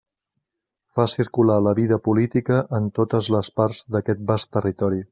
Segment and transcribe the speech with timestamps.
[0.99, 5.09] Fa circular la vida política en totes les parts d'aquest vast territori.